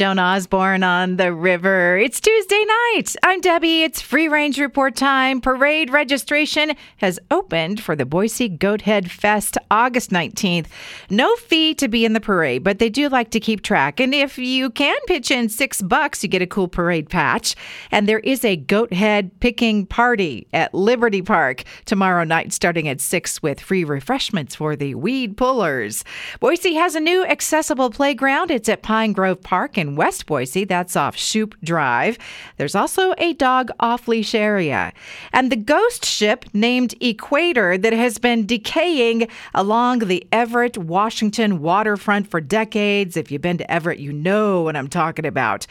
[0.00, 1.98] Joan Osborne on the river.
[1.98, 2.64] It's Tuesday
[2.94, 3.14] night.
[3.22, 3.82] I'm Debbie.
[3.82, 5.42] It's free range report time.
[5.42, 10.68] Parade registration has opened for the Boise Goathead Fest August 19th.
[11.10, 14.00] No fee to be in the parade, but they do like to keep track.
[14.00, 17.54] And if you can pitch in six bucks, you get a cool parade patch.
[17.90, 23.42] And there is a goathead picking party at Liberty Park tomorrow night starting at 6
[23.42, 26.04] with free refreshments for the weed pullers.
[26.40, 28.50] Boise has a new accessible playground.
[28.50, 30.64] It's at Pine Grove Park in West Boise.
[30.64, 32.18] That's off Shoup Drive.
[32.56, 34.92] There's also a dog off leash area.
[35.32, 42.30] And the ghost ship named Equator that has been decaying along the Everett, Washington waterfront
[42.30, 43.16] for decades.
[43.16, 45.66] If you've been to Everett, you know what I'm talking about.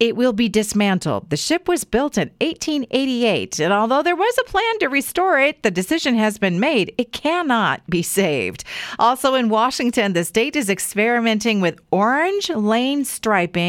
[0.00, 1.30] It will be dismantled.
[1.30, 5.62] The ship was built in 1888, and although there was a plan to restore it,
[5.62, 6.92] the decision has been made.
[6.98, 8.64] It cannot be saved.
[8.98, 13.61] Also in Washington, the state is experimenting with orange lane striping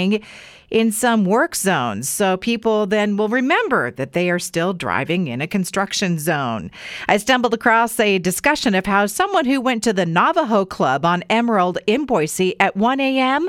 [0.73, 2.09] in some work zones.
[2.09, 6.71] So people then will remember that they are still driving in a construction zone.
[7.07, 11.23] I stumbled across a discussion of how someone who went to the Navajo Club on
[11.29, 13.47] Emerald in Boise at 1 a.m.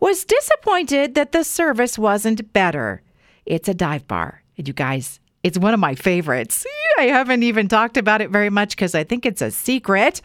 [0.00, 3.02] was disappointed that the service wasn't better.
[3.44, 4.42] It's a dive bar.
[4.56, 6.64] And you guys, it's one of my favorites.
[6.98, 10.22] I haven't even talked about it very much because I think it's a secret.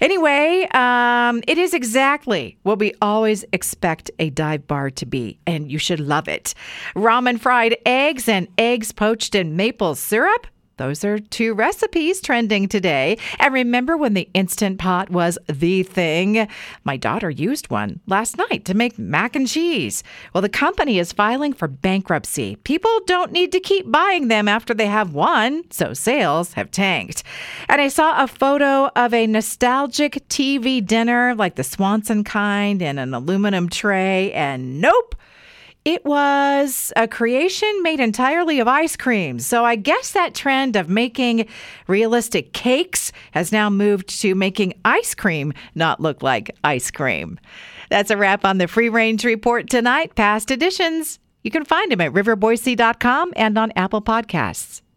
[0.00, 5.70] Anyway, um, it is exactly what we always expect a dive bar to be, and
[5.70, 6.54] you should love it.
[6.94, 10.46] Ramen fried eggs and eggs poached in maple syrup.
[10.76, 13.18] Those are two recipes trending today.
[13.38, 16.48] And remember when the Instant Pot was the thing?
[16.82, 20.02] My daughter used one last night to make mac and cheese.
[20.32, 22.56] Well, the company is filing for bankruptcy.
[22.56, 27.22] People don't need to keep buying them after they have one, so sales have tanked.
[27.68, 32.98] And I saw a photo of a nostalgic TV dinner like the Swanson kind in
[32.98, 35.14] an aluminum tray, and nope.
[35.84, 39.38] It was a creation made entirely of ice cream.
[39.38, 41.46] So I guess that trend of making
[41.86, 47.38] realistic cakes has now moved to making ice cream not look like ice cream.
[47.90, 50.14] That's a wrap on the Free Range Report tonight.
[50.14, 54.80] Past editions, you can find them at riverboise.com and on Apple Podcasts.